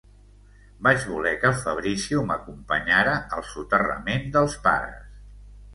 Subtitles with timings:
[0.87, 5.11] Vaig voler que el Fabrizio m'acompanyara al soterrament dels pares.